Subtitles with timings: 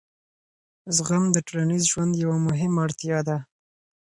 [0.95, 3.37] زغم د ټولنیز ژوند یوه مهمه اړتیا ده.